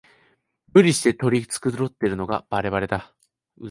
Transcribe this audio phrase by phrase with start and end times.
[0.73, 3.13] 無理して取り繕ってるのがバレバレだ